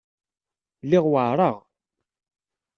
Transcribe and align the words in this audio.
Lliɣ 0.83 1.05
weɛṛeɣ. 1.11 1.55